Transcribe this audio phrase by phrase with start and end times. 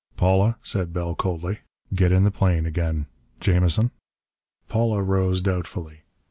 [0.17, 1.59] "Paula," said Bell coldly,
[1.93, 3.05] "get in the plane again.
[3.39, 3.91] Jamison"
[4.67, 6.01] Paula rose doubtfully.